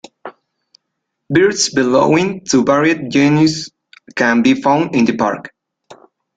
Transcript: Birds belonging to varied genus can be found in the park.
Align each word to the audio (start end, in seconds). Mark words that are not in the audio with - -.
Birds 1.29 1.69
belonging 1.71 2.43
to 2.49 2.63
varied 2.63 3.11
genus 3.11 3.69
can 4.15 4.41
be 4.41 4.59
found 4.59 4.95
in 4.95 5.05
the 5.05 5.15
park. 5.15 5.53